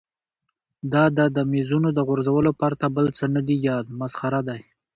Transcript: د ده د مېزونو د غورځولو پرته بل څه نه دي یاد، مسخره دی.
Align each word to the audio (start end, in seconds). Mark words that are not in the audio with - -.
د 0.91 0.93
ده 1.17 1.25
د 1.35 1.37
مېزونو 1.51 1.89
د 1.93 1.99
غورځولو 2.07 2.51
پرته 2.61 2.85
بل 2.95 3.07
څه 3.17 3.25
نه 3.35 3.41
دي 3.47 3.57
یاد، 3.67 3.85
مسخره 3.99 4.41
دی. 4.49 4.61